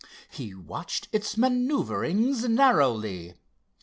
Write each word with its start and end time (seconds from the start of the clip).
He 0.31 0.55
watched 0.55 1.09
its 1.11 1.37
maneuvering 1.37 2.31
narrowly. 2.55 3.35